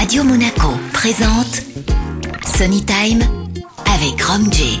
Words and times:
Radio 0.00 0.24
Monaco 0.24 0.72
présente 0.94 1.62
Sunny 2.56 2.82
Time 2.86 3.20
avec 3.84 4.22
Rom 4.22 4.50
J. 4.50 4.80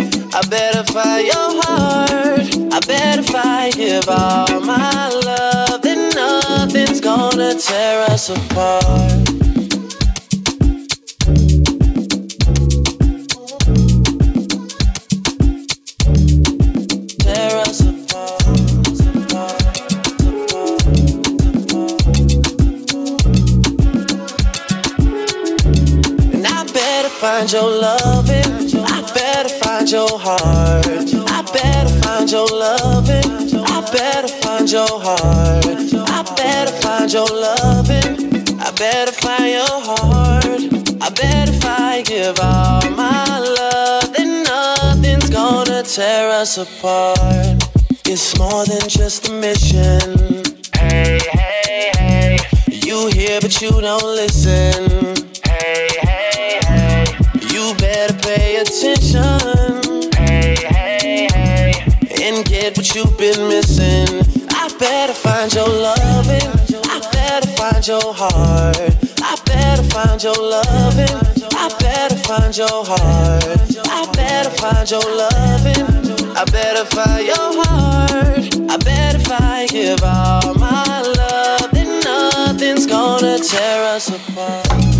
I 0.33 0.41
better 0.47 0.83
find 0.93 1.27
your 1.27 1.61
heart. 1.63 2.73
I 2.73 2.79
better 2.87 3.23
find 3.23 3.73
give 3.73 4.07
all 4.07 4.61
my 4.61 5.09
love. 5.09 5.81
Then 5.81 6.09
nothing's 6.15 7.01
gonna 7.01 7.55
tear 7.55 8.03
us 8.03 8.29
apart. 8.29 9.27
Your 34.71 34.87
heart. 34.87 35.65
I 35.65 36.23
better 36.35 36.71
find 36.81 37.11
your 37.11 37.25
loving. 37.27 38.59
I 38.59 38.71
better 38.71 39.11
find 39.11 39.51
your 39.51 39.81
heart. 39.89 40.45
I 41.01 41.09
better 41.09 41.51
find 41.53 42.05
give 42.05 42.39
all 42.39 42.81
my 42.91 43.39
love. 43.39 44.13
Then 44.13 44.43
nothing's 44.43 45.29
gonna 45.29 45.83
tear 45.83 46.29
us 46.29 46.57
apart. 46.57 47.17
It's 48.05 48.37
more 48.39 48.65
than 48.65 48.87
just 48.87 49.27
a 49.29 49.33
mission. 49.33 50.43
Hey, 50.75 51.19
hey, 51.31 51.91
hey. 51.97 52.37
You 52.69 53.07
hear 53.07 53.41
but 53.41 53.61
you 53.61 53.71
don't 53.71 54.03
listen. 54.03 55.15
Hey, 55.45 55.87
hey, 56.01 56.59
hey. 56.63 57.05
You 57.53 57.73
better 57.77 58.13
pay 58.19 58.57
attention 58.57 60.11
Hey, 60.15 60.55
hey, 60.69 61.27
hey. 61.33 62.23
and 62.23 62.45
get 62.45 62.77
what 62.77 62.93
you've 62.95 63.17
been 63.17 63.47
missing. 63.47 63.60
Find 67.81 68.03
your 68.03 68.13
heart. 68.13 68.77
I 69.23 69.35
better 69.45 69.83
find 69.83 70.21
your 70.21 70.35
loving. 70.35 71.17
I 71.51 71.69
better 71.79 72.15
find 72.17 72.55
your 72.55 72.85
heart. 72.85 73.87
I 73.87 74.11
better 74.13 74.49
find 74.51 74.91
your 74.91 75.01
loving. 75.01 76.37
I 76.37 76.45
better 76.45 76.85
find 76.85 77.25
your 77.25 77.63
heart. 77.63 78.71
I 78.71 78.77
better 78.77 79.19
find 79.19 79.69
give 79.69 80.03
all 80.03 80.53
my 80.55 81.01
love. 81.01 81.71
Then 81.71 81.99
nothing's 82.01 82.85
gonna 82.85 83.39
tear 83.39 83.83
us 83.95 84.09
apart. 84.09 84.90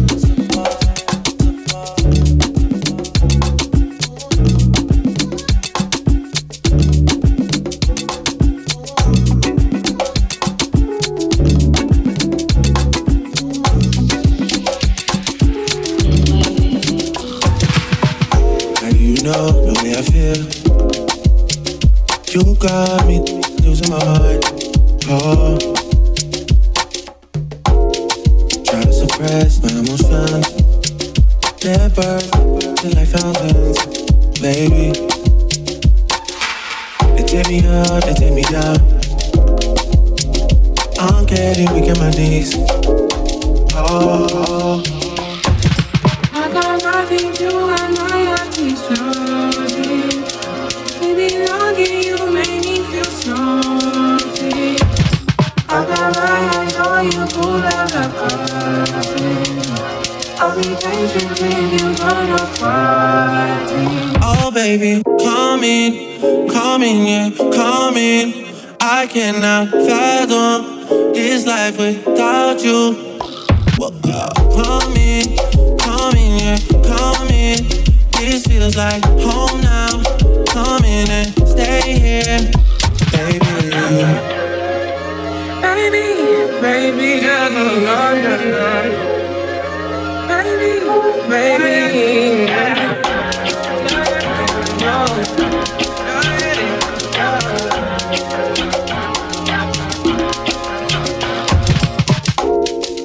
Know 19.23 19.51
the 19.51 19.73
way 19.83 19.93
I 19.93 20.01
feel. 20.01 20.41
You 22.33 22.55
got 22.55 23.00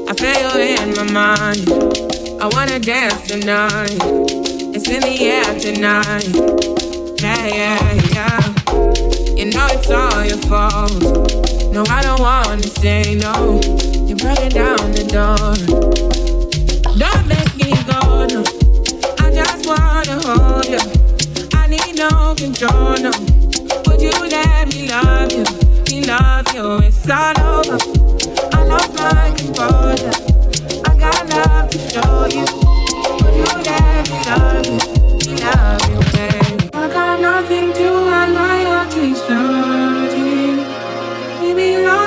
I 0.09 0.15
feel 0.15 0.61
you 0.61 0.77
in 0.77 0.95
my 0.95 1.03
mind. 1.13 1.69
I 2.43 2.47
wanna 2.53 2.79
dance 2.79 3.27
tonight. 3.27 3.99
It's 4.75 4.89
in 4.89 5.01
the 5.01 5.17
air 5.25 5.59
tonight. 5.59 6.29
Yeah, 7.23 7.47
yeah, 7.47 7.81
yeah. 8.15 8.41
You 9.35 9.47
know 9.47 9.67
it's 9.71 9.91
all 9.91 10.25
your 10.25 10.39
fault. 10.49 11.56
No, 11.77 11.85
I 11.91 12.01
don't 12.01 12.21
wanna 12.21 12.63
say 12.81 13.17
no. 13.17 13.61
You're 14.09 14.17
breaking 14.17 14.57
down 14.57 14.93
the 14.97 15.05
door. 15.13 15.37
Don't 16.97 17.29
let 17.29 17.55
me 17.55 17.69
go, 17.85 18.25
no. 18.33 18.41
I 19.21 19.29
just 19.31 19.69
wanna 19.69 20.17
hold 20.25 20.65
you. 20.73 20.81
I 21.53 21.67
need 21.69 21.99
no 21.99 22.35
control, 22.35 22.97
no. 22.97 23.13
Would 23.85 24.01
you 24.01 24.17
let 24.25 24.73
me 24.73 24.89
love 24.89 25.31
you? 25.31 25.45
Me 25.91 26.01
love 26.01 26.49
you, 26.55 26.79
it's 26.79 27.11
all 27.11 27.37
over. 27.45 27.77
I 28.57 28.65
lost 28.65 28.95
my 28.97 29.35
composure. 29.37 30.17
I 30.89 30.97
got 30.97 31.29
love 31.29 31.69
to 31.69 31.79
show 31.93 32.25
you. 32.33 32.47
Would 33.21 33.37
you 33.37 33.53
let 33.69 34.09
me 34.09 34.17
love 34.25 34.65
you? 34.65 34.81
Me 35.29 35.37
love 35.45 35.85
you, 35.93 36.01
baby. 36.17 36.71
I 36.73 36.89
got 36.89 37.21
nothing 37.21 37.71
to 37.75 37.89
hide 38.09 38.33
my 38.33 38.65
heart 38.65 38.97
is 38.97 39.21
hurting. 39.25 39.86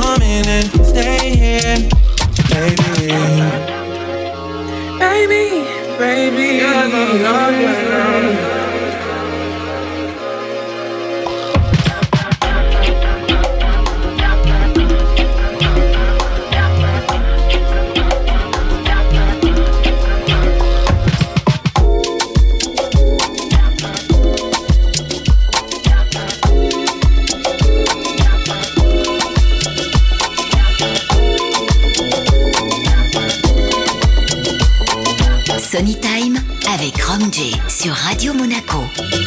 Coming 0.00 0.46
and 0.46 0.70
stay 0.86 1.34
here, 1.34 1.88
baby. 2.50 3.18
Baby, 5.00 5.64
baby. 5.98 6.60
Time 6.60 8.57
Radio 37.92 38.34
Monaco. 38.34 39.17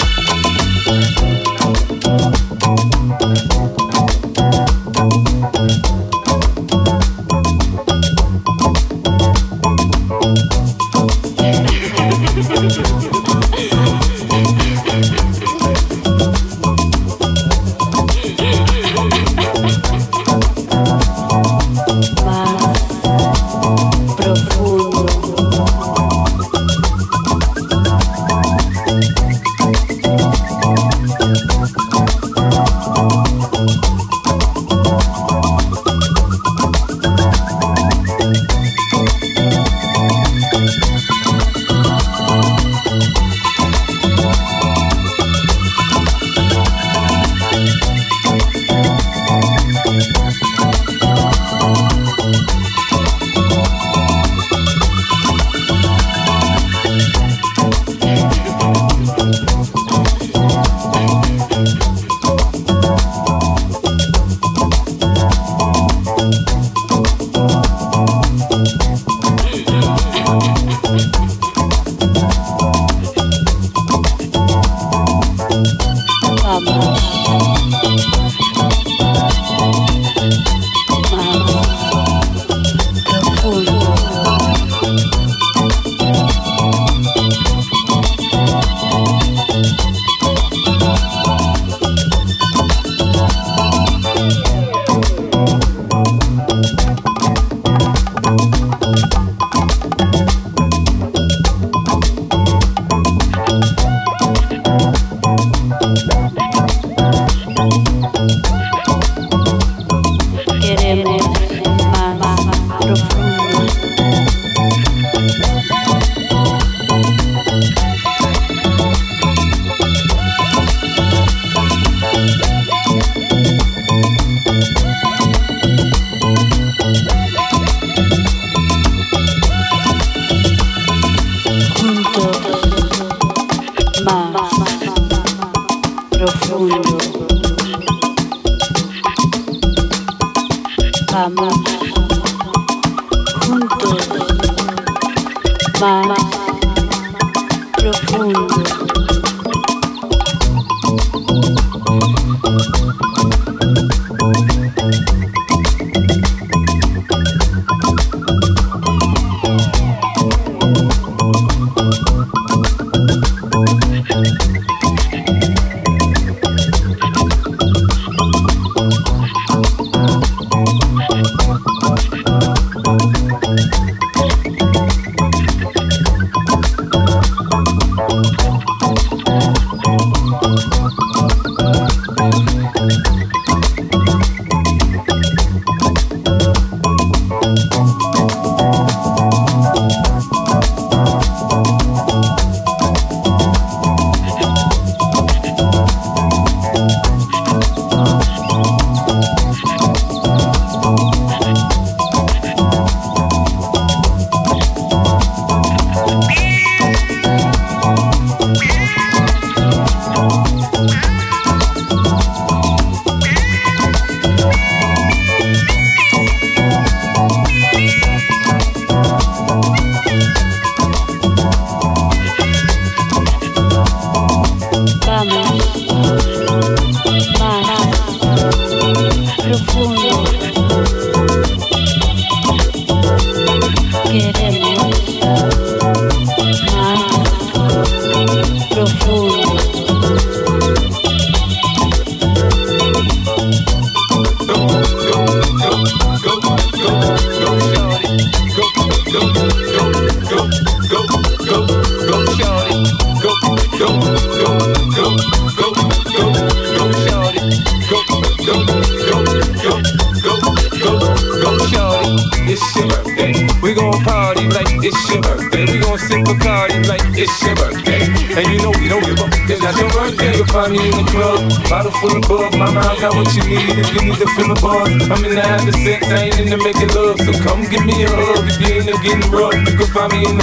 from 280.01 280.19
mean. 280.19 280.40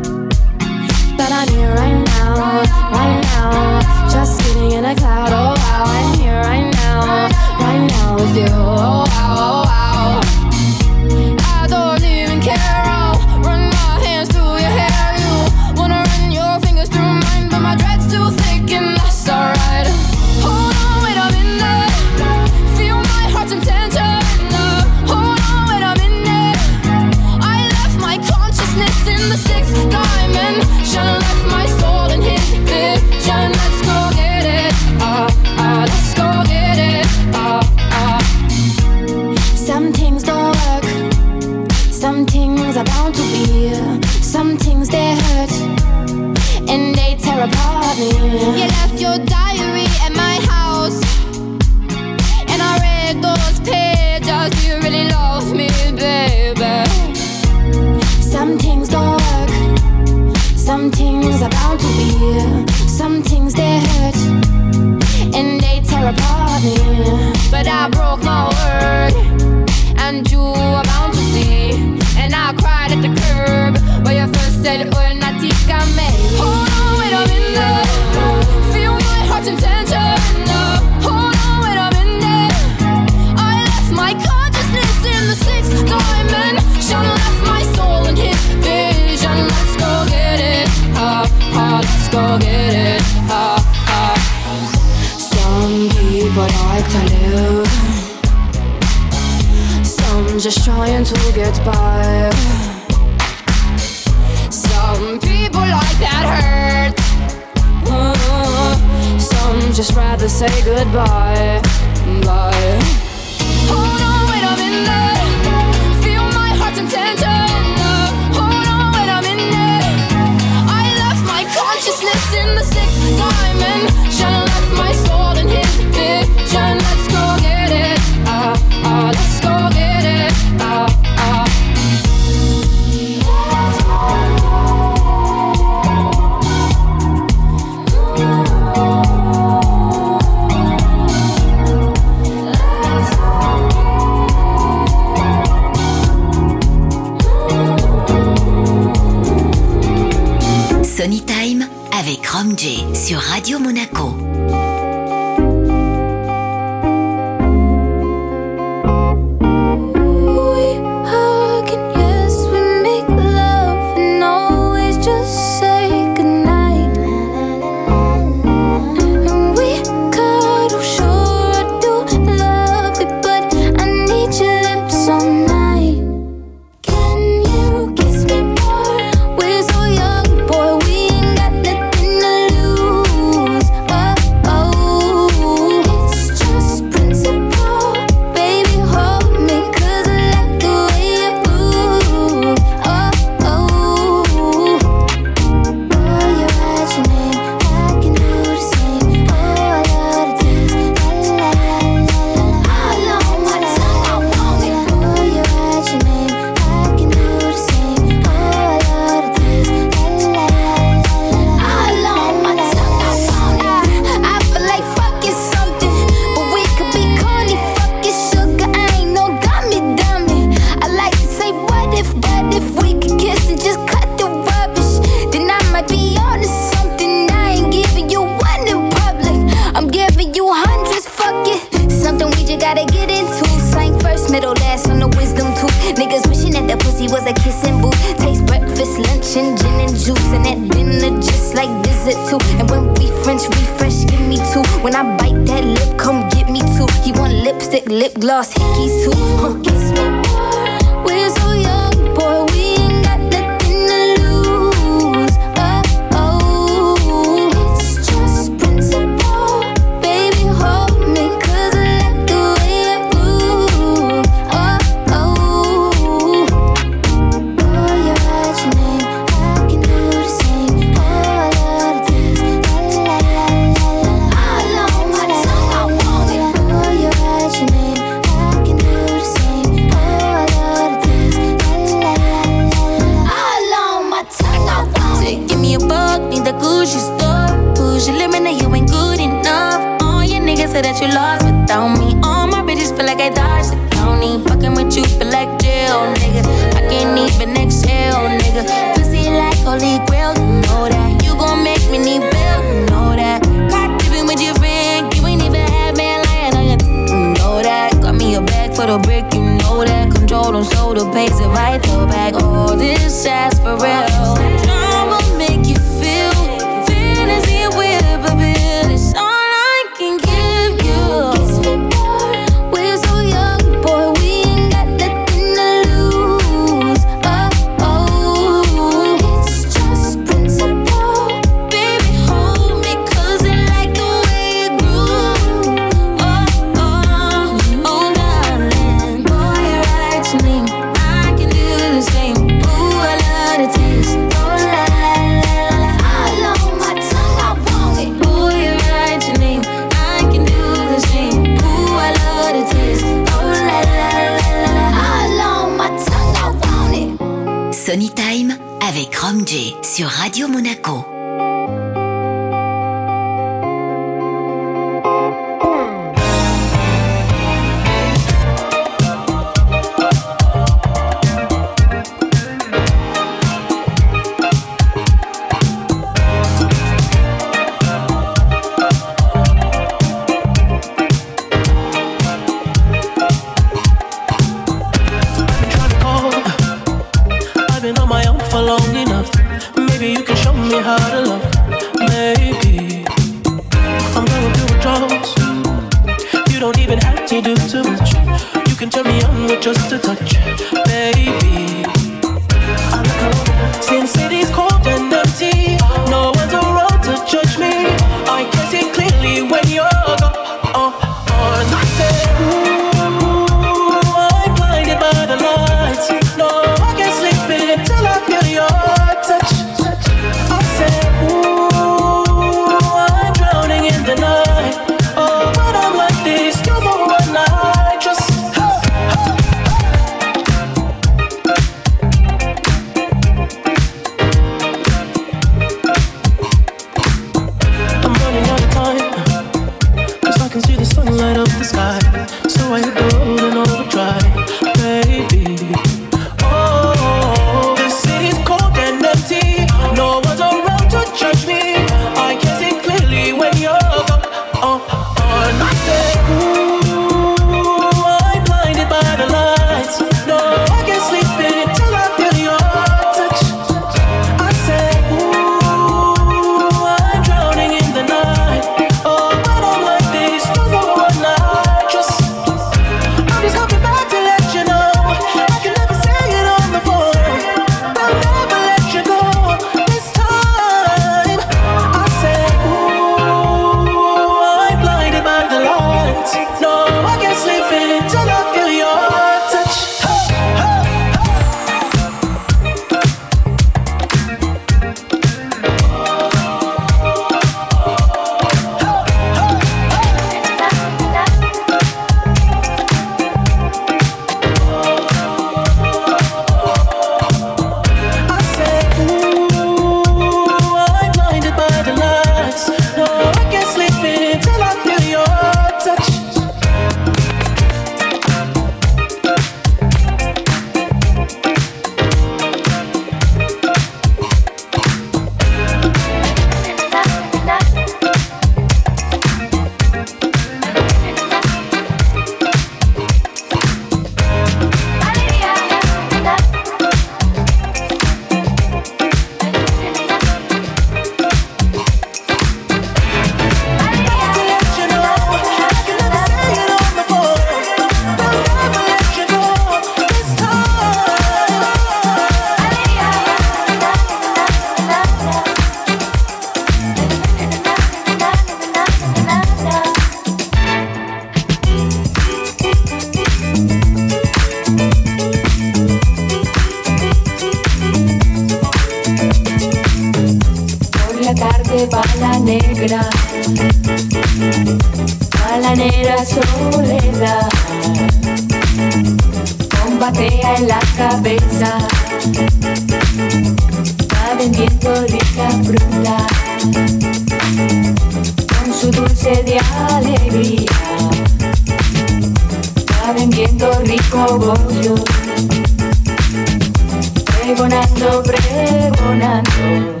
ganando. 599.20 600.00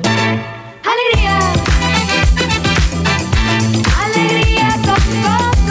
¡Alegría! 0.90 1.38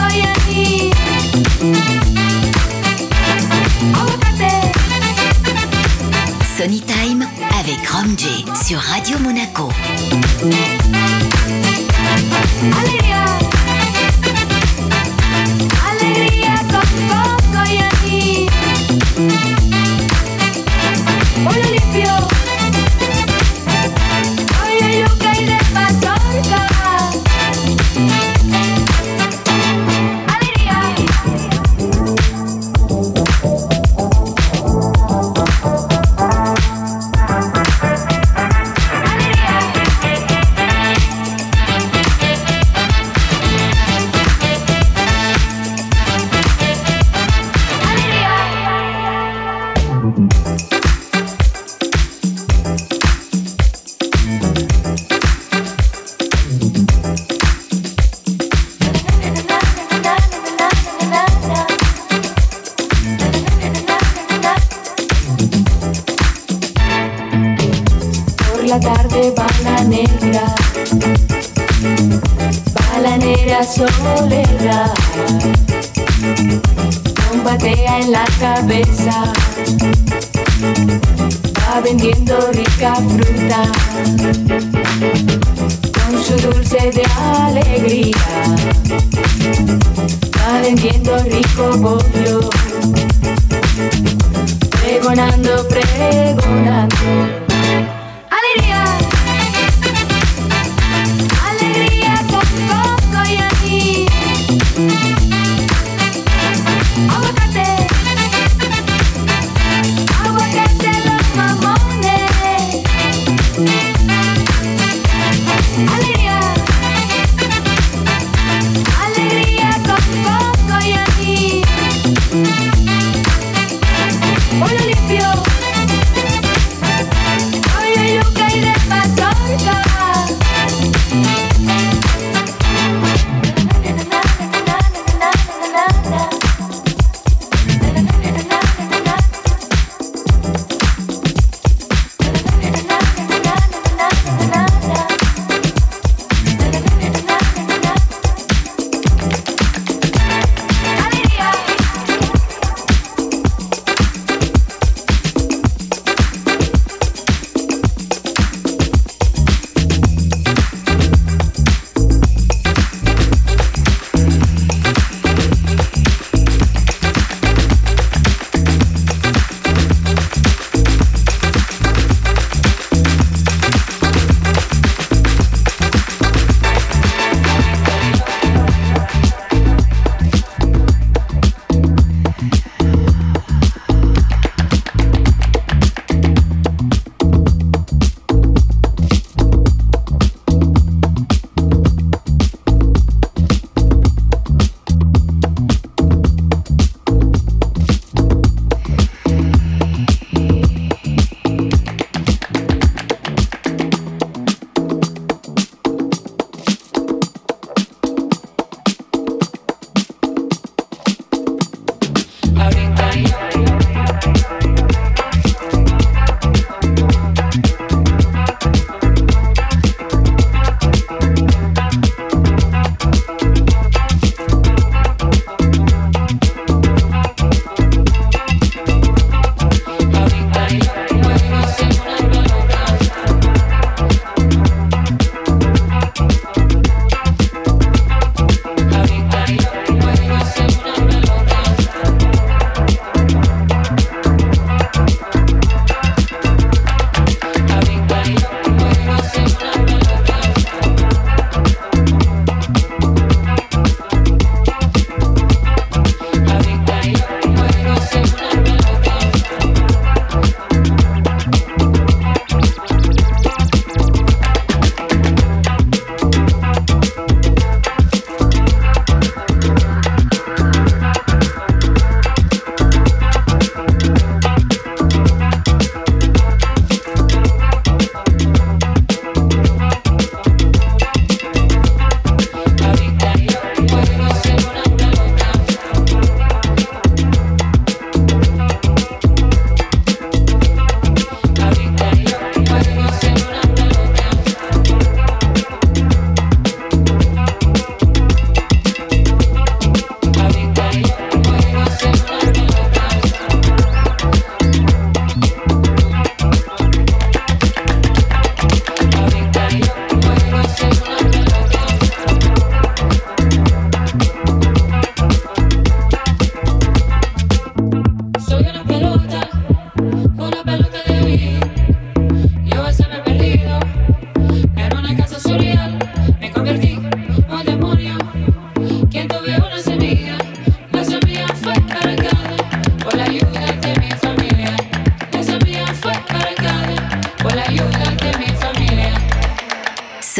allez-y, 0.08 0.90
Sony 6.56 6.80
Time 6.80 7.26
avec 7.58 7.90
Rom 7.90 8.16
J 8.16 8.54
sur 8.54 8.78
Radio 8.78 9.18
Monaco. 9.18 9.70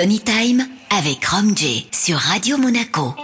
Sony 0.00 0.20
Time 0.20 0.66
avec 0.88 1.26
Rom 1.26 1.54
J 1.54 1.86
sur 1.92 2.16
Radio 2.16 2.56
Monaco. 2.56 3.14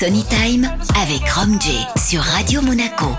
Sony 0.00 0.24
Time 0.24 0.66
avec 0.96 1.28
Rom 1.28 1.60
J 1.60 1.86
sur 1.96 2.22
Radio 2.22 2.62
Monaco. 2.62 3.14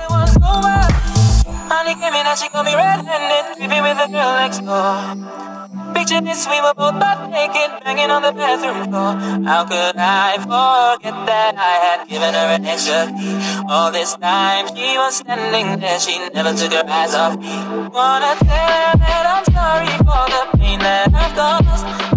Honey 1.70 1.94
came 1.94 2.14
in 2.16 2.26
and 2.26 2.38
she 2.38 2.50
got 2.50 2.66
me 2.66 2.74
red-handed, 2.74 3.56
creepy 3.56 3.82
with 3.82 3.98
the 3.98 4.08
girl 4.12 4.34
next 4.36 4.66
door. 4.66 5.94
Picture 5.94 6.22
this, 6.22 6.48
we 6.48 6.60
were 6.62 6.74
both 6.74 7.00
butt 7.00 7.30
naked, 7.30 7.70
banging 7.86 8.10
on 8.10 8.24
the 8.24 8.32
bathroom 8.32 8.90
floor. 8.90 9.14
How 9.46 9.64
could 9.64 9.96
I 9.96 10.38
forget 10.42 11.14
that 11.28 11.56
I 11.56 11.74
had 11.86 12.10
given 12.10 12.34
her 12.34 12.50
an 12.56 12.66
extra 12.66 13.08
key? 13.14 13.38
All 13.70 13.92
this 13.92 14.16
time 14.16 14.68
she 14.76 14.98
was 14.98 15.18
standing 15.18 15.80
there, 15.80 16.00
she 16.00 16.18
never 16.34 16.54
took 16.54 16.74
her 16.74 16.84
eyes 16.90 17.14
off 17.14 17.38
me. 17.38 17.54
Wanna 17.94 18.36
tell 18.42 18.72
her 18.74 18.98
that 18.98 19.26
I'm 19.30 19.46
sorry 19.54 19.94
for 20.02 20.26
the 20.34 20.58
pain 20.58 20.80
that 20.80 21.14
I've 21.14 21.36
caused. 21.36 22.11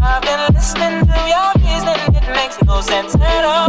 Listening 0.64 1.04
to 1.04 1.20
your 1.28 1.52
reason, 1.60 1.92
it 2.16 2.24
makes 2.32 2.56
no 2.64 2.80
sense 2.80 3.14
at 3.20 3.44
all. 3.44 3.68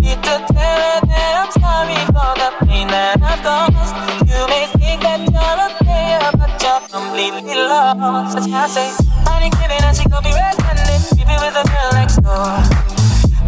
Need 0.00 0.24
to 0.24 0.40
tell 0.48 0.80
her 0.88 1.00
that 1.04 1.32
I'm 1.36 1.52
sorry 1.52 2.00
for 2.08 2.32
the 2.40 2.48
pain 2.64 2.88
that 2.88 3.20
I've 3.20 3.44
caused. 3.44 3.92
You 4.24 4.48
may 4.48 4.64
think 4.80 5.04
that 5.04 5.20
you're 5.20 5.60
a 5.60 5.68
player, 5.84 6.24
but 6.40 6.48
you're 6.64 6.80
completely 6.88 7.60
lost. 7.60 8.40
That's 8.40 8.48
how 8.48 8.64
I 8.64 8.72
say, 8.72 8.88
honey 9.28 9.52
came 9.52 9.68
in 9.68 9.84
and 9.84 9.92
she 9.92 10.08
got 10.08 10.24
me 10.24 10.32
red-handed, 10.32 11.12
creepy 11.12 11.36
with 11.44 11.52
the 11.60 11.64
girl 11.68 11.92
next 11.92 12.16
door. 12.24 12.56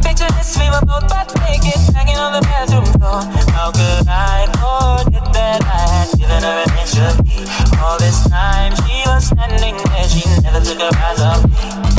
Picture 0.05 0.29
this, 0.37 0.53
we 0.61 0.69
were 0.69 0.85
both 0.85 1.09
butt 1.09 1.33
naked, 1.49 1.81
hanging 1.97 2.21
on 2.21 2.37
the 2.37 2.45
bathroom 2.45 2.85
floor. 3.01 3.25
How 3.57 3.73
could 3.73 4.05
I 4.05 4.53
forget 4.61 5.25
that 5.33 5.65
I 5.65 5.81
had 5.97 6.13
given 6.21 6.45
her 6.45 6.61
an 6.61 6.71
extra 6.77 7.09
key? 7.25 7.49
All 7.81 7.97
this 7.97 8.29
time 8.29 8.77
she 8.85 9.01
was 9.09 9.33
standing 9.33 9.81
there, 9.81 10.05
she 10.13 10.29
never 10.45 10.61
took 10.61 10.77
her 10.77 10.93
eyes 10.93 11.25
off 11.25 11.41
me. 11.49 11.92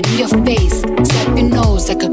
Right 0.00 0.12
in 0.12 0.18
your 0.18 0.46
face, 0.46 0.80
swipe 0.80 1.38
your 1.38 1.50
nose 1.50 1.90
like 1.90 2.02
a 2.02 2.09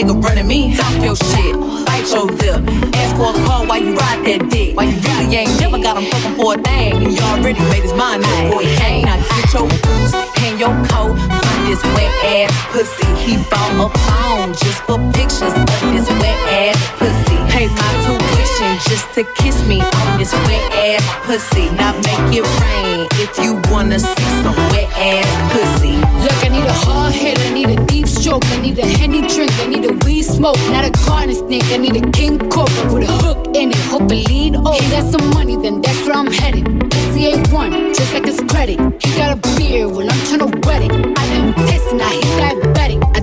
nigga 0.00 0.22
running 0.22 0.46
me. 0.46 0.76
Talk 0.76 1.02
your 1.02 1.16
shit, 1.16 1.54
bite 1.86 2.08
your 2.08 2.26
lip. 2.26 2.60
Ask 2.94 3.16
for 3.16 3.30
a 3.30 3.46
call 3.46 3.66
while 3.66 3.82
you 3.82 3.94
ride 3.94 4.24
that 4.24 4.48
dick. 4.50 4.76
Why 4.76 4.84
you 4.84 4.96
really 5.00 5.36
ain't 5.36 5.60
never 5.60 5.78
got 5.78 5.96
him 5.96 6.10
fucking 6.10 6.36
for 6.36 6.54
a 6.54 6.58
thing. 6.58 7.04
And 7.04 7.12
you 7.12 7.20
already 7.20 7.60
made 7.70 7.82
his 7.82 7.92
mind 7.92 8.24
up 8.24 8.30
before 8.44 8.62
he. 8.62 9.02
Now 9.04 9.16
get 9.20 9.52
your 9.52 9.68
boots 9.68 10.14
and 10.44 10.58
your 10.58 10.74
coat 10.88 11.16
from 11.16 11.58
this 11.68 11.82
wet 11.94 12.12
ass 12.24 12.52
pussy. 12.72 13.08
He 13.24 13.36
bought 13.50 13.72
a 13.76 13.88
phone 14.08 14.52
just 14.54 14.80
for 14.88 14.98
pictures 15.12 15.52
of 15.52 15.66
this 15.92 16.08
wet 16.08 16.38
ass 16.48 16.78
pussy. 16.98 17.29
Pay 17.60 17.68
my 17.68 17.92
tuition 18.06 18.72
just 18.88 19.12
to 19.12 19.22
kiss 19.36 19.62
me 19.68 19.82
on 19.82 20.18
this 20.18 20.32
wet 20.32 20.72
ass 20.72 21.04
pussy. 21.26 21.68
Now 21.76 21.92
make 21.92 22.40
it 22.40 22.46
rain 22.56 23.06
if 23.20 23.36
you 23.44 23.60
wanna 23.70 24.00
see 24.00 24.30
some 24.40 24.56
wet 24.72 24.88
ass 24.96 25.28
pussy. 25.52 25.92
Look, 26.24 26.38
I 26.42 26.48
need 26.48 26.64
a 26.64 26.72
hard 26.72 27.12
hit, 27.12 27.38
I 27.38 27.52
need 27.52 27.68
a 27.68 27.84
deep 27.84 28.08
stroke, 28.08 28.46
I 28.46 28.62
need 28.62 28.78
a 28.78 28.86
henny 28.86 29.20
drink, 29.28 29.52
I 29.60 29.66
need 29.66 29.84
a 29.84 29.92
weed 30.06 30.22
smoke, 30.22 30.56
not 30.72 30.86
a 30.86 30.90
garden 31.04 31.34
snake, 31.34 31.64
I 31.64 31.76
need 31.76 31.96
a 31.96 32.10
king 32.12 32.38
cobra 32.48 32.94
with 32.94 33.06
a 33.06 33.12
hook 33.12 33.54
in 33.54 33.72
it, 33.72 33.82
hope 33.92 34.10
it 34.10 34.26
lead 34.30 34.56
over. 34.56 34.72
He 34.82 34.90
got 34.90 35.12
some 35.12 35.28
money, 35.34 35.56
then 35.56 35.82
that's 35.82 36.00
where 36.06 36.16
I'm 36.16 36.32
headed. 36.32 36.64
Pussy 36.90 37.26
ain't 37.26 37.52
one, 37.52 37.92
just 37.92 38.14
like 38.14 38.24
his 38.24 38.40
credit. 38.48 38.80
He 39.04 39.10
got 39.18 39.36
a 39.36 39.38
beard, 39.58 39.90
well 39.90 40.08
I'm 40.08 40.20
tryna 40.28 40.64
wet 40.64 40.80
it. 40.80 40.92
I 40.92 41.24
him 41.24 41.54
and 41.92 42.02
I 42.02 42.08
hit 42.08 42.24
diabetic. 42.40 43.16
I 43.16 43.19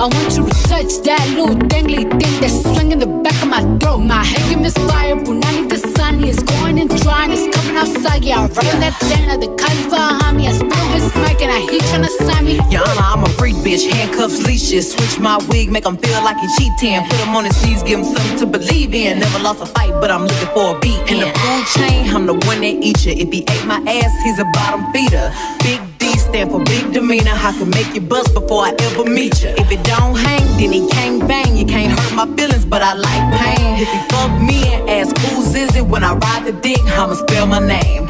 I 0.00 0.06
want 0.06 0.36
you 0.36 0.46
to 0.46 0.54
touch 0.70 1.02
that 1.02 1.26
little 1.34 1.56
dangly 1.56 2.06
thing 2.06 2.40
that's 2.40 2.62
swinging 2.62 2.92
in 2.92 2.98
the 3.00 3.06
back 3.06 3.34
of 3.42 3.48
my 3.48 3.66
throat. 3.78 3.98
My 3.98 4.22
head 4.22 4.38
can 4.46 4.62
misfire, 4.62 5.16
Punani 5.16 5.68
the 5.68 5.76
sun, 5.98 6.22
he 6.22 6.30
going 6.54 6.78
and 6.78 6.88
drying, 7.02 7.32
it's 7.32 7.50
coming 7.50 7.76
outside. 7.76 8.22
Yeah, 8.22 8.42
I 8.42 8.46
run 8.46 8.78
that 8.78 8.94
thing 9.02 9.28
of 9.28 9.40
the 9.40 9.50
cottage 9.58 9.90
behind 9.90 10.36
me. 10.36 10.46
I 10.46 10.52
spill 10.52 10.88
his 10.94 11.10
mic 11.18 11.42
and 11.42 11.50
I 11.50 11.58
heat 11.66 11.82
trying 11.90 12.06
to 12.06 12.12
sign 12.22 12.44
me. 12.44 12.58
Yana, 12.70 12.94
I'm 13.10 13.24
a 13.24 13.28
freak 13.30 13.56
bitch, 13.56 13.90
handcuffs, 13.90 14.46
leashes. 14.46 14.92
Switch 14.92 15.18
my 15.18 15.38
wig, 15.50 15.68
make 15.68 15.84
him 15.84 15.96
feel 15.96 16.22
like 16.22 16.38
he 16.38 16.46
cheating. 16.54 17.02
Put 17.10 17.18
him 17.18 17.34
on 17.34 17.46
his 17.46 17.58
knees, 17.66 17.82
give 17.82 17.98
him 17.98 18.04
something 18.04 18.38
to 18.38 18.46
believe 18.46 18.94
in. 18.94 19.18
Never 19.18 19.40
lost 19.40 19.62
a 19.62 19.66
fight, 19.66 19.90
but 20.00 20.12
I'm 20.12 20.22
looking 20.30 20.52
for 20.54 20.76
a 20.76 20.78
beat. 20.78 21.02
In 21.10 21.18
the 21.18 21.30
food 21.34 21.66
chain, 21.74 22.06
I'm 22.14 22.26
the 22.26 22.38
one 22.46 22.60
that 22.62 22.76
eats 22.86 23.04
you. 23.04 23.18
If 23.18 23.32
he 23.32 23.42
ate 23.42 23.66
my 23.66 23.82
ass, 23.82 24.14
he's 24.22 24.38
a 24.38 24.46
bottom 24.54 24.92
feeder. 24.92 25.34
Big 25.58 25.87
stand 26.28 26.50
for 26.50 26.62
big 26.64 26.92
demeanor. 26.92 27.32
I 27.34 27.52
can 27.58 27.70
make 27.70 27.94
you 27.94 28.00
bust 28.00 28.34
before 28.34 28.62
I 28.64 28.74
ever 28.86 29.04
meet 29.04 29.42
you. 29.42 29.50
If 29.50 29.70
it 29.70 29.82
don't 29.84 30.16
hang, 30.16 30.44
then 30.58 30.72
it 30.72 30.90
can't 30.90 31.26
bang. 31.26 31.56
You 31.56 31.66
can't 31.66 31.92
hurt 31.98 32.14
my 32.14 32.26
feelings, 32.36 32.64
but 32.64 32.82
I 32.82 32.94
like 32.94 33.24
pain. 33.40 33.66
If 33.82 33.88
you 33.94 34.02
fuck 34.12 34.32
me 34.40 34.58
and 34.74 34.88
ask 34.90 35.16
who's 35.18 35.54
is 35.54 35.74
it 35.76 35.86
when 35.86 36.04
I 36.04 36.14
ride 36.14 36.44
the 36.44 36.52
dick, 36.52 36.82
I'ma 36.98 37.14
spell 37.14 37.46
my 37.46 37.60
name. 37.60 38.08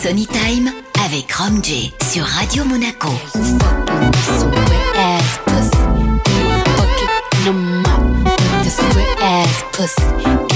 Sony 0.00 0.26
Time 0.26 0.72
avec 1.04 1.30
Rom 1.32 1.62
J 1.62 1.92
sur 2.02 2.24
Radio 2.24 2.64
Monaco. 2.64 3.10
Pussy. 9.72 10.49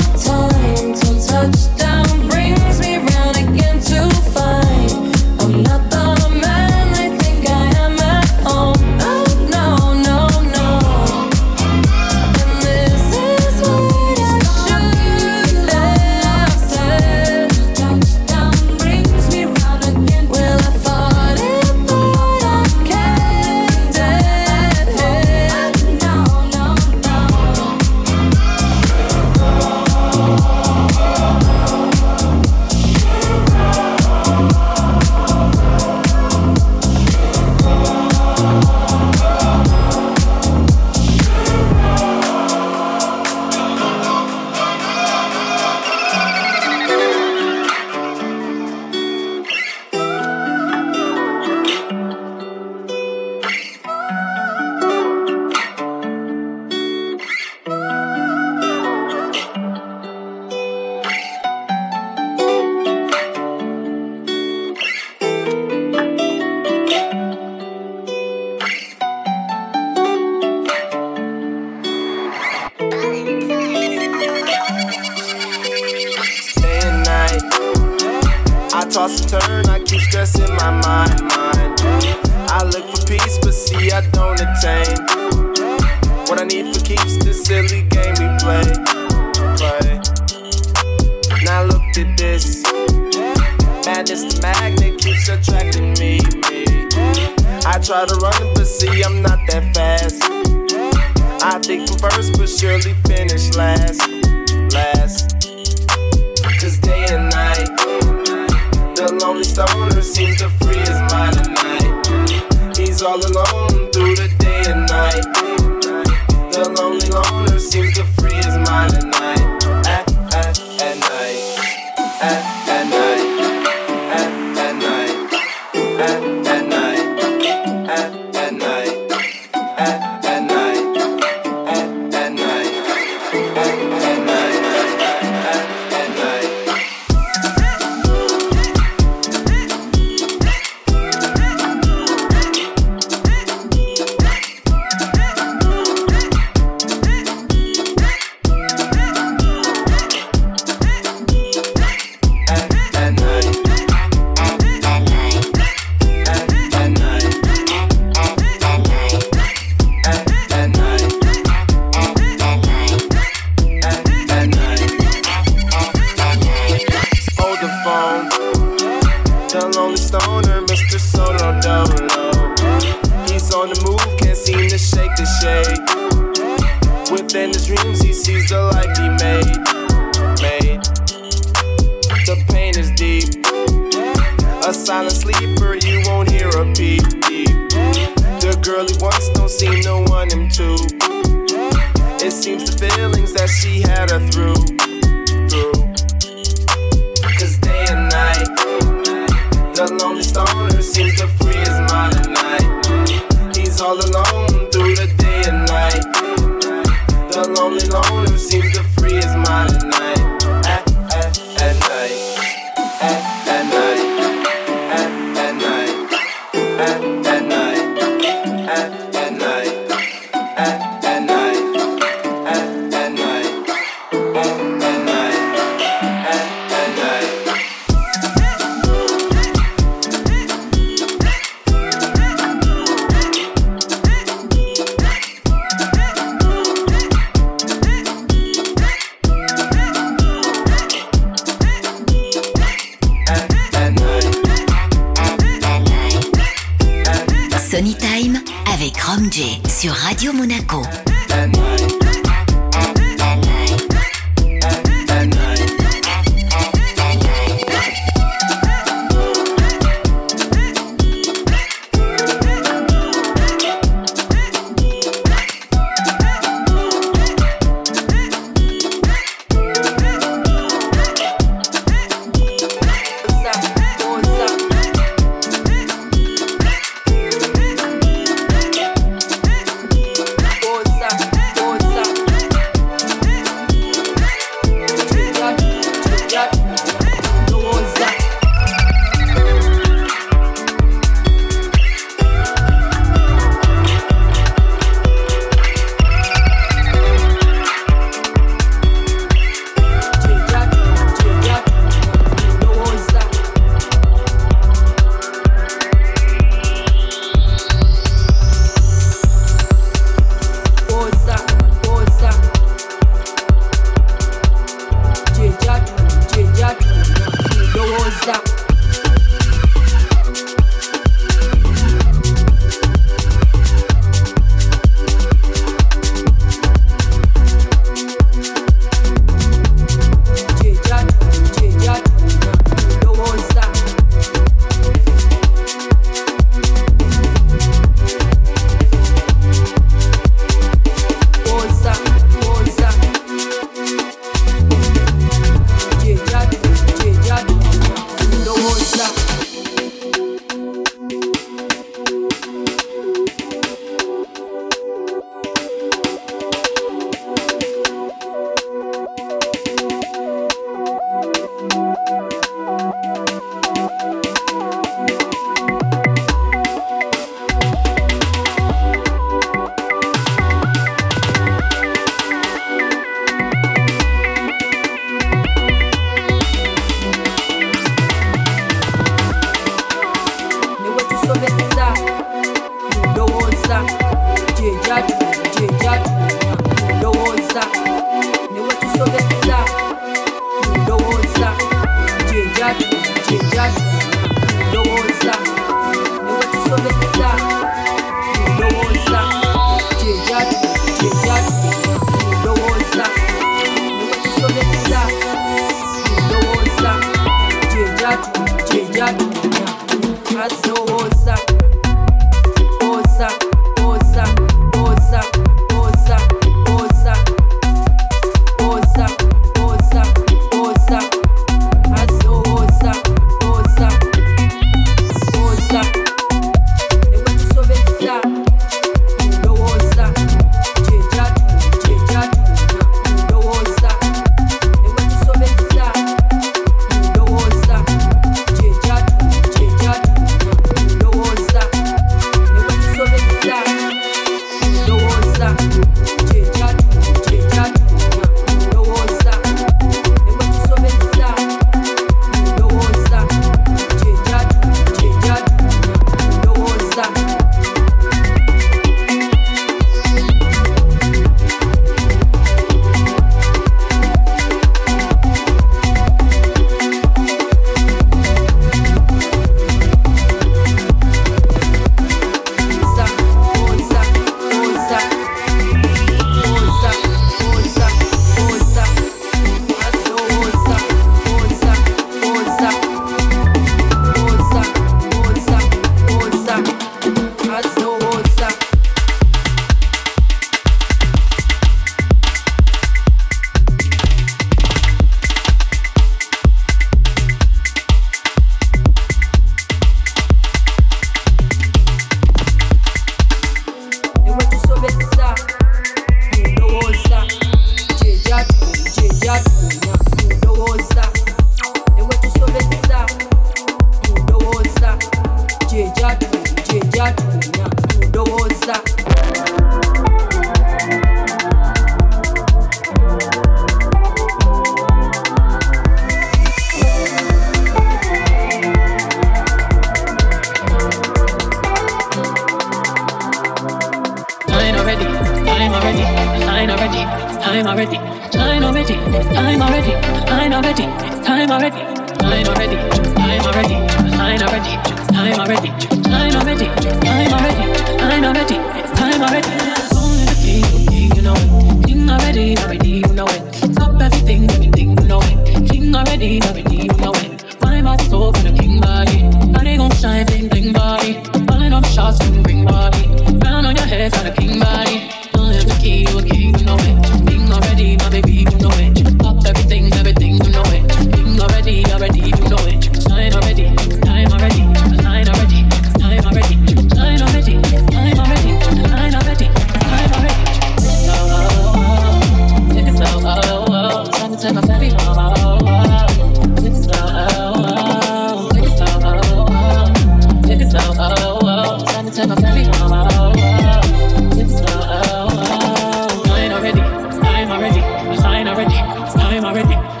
Already, 599.51 600.00